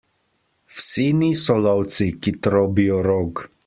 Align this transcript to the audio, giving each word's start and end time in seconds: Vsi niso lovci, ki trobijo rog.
Vsi 0.77 1.05
niso 1.19 1.59
lovci, 1.69 2.11
ki 2.25 2.37
trobijo 2.47 3.03
rog. 3.13 3.49